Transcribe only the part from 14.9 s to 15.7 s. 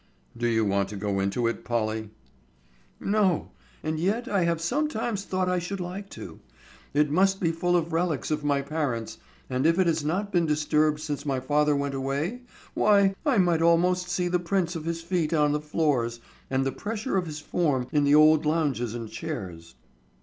feet on the